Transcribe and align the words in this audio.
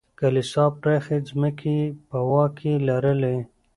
کلیسا 0.19 0.63
پراخې 0.79 1.17
ځمکې 1.29 1.71
یې 1.79 1.95
په 2.09 2.17
واک 2.29 2.51
کې 2.59 2.71
لرلې. 2.87 3.37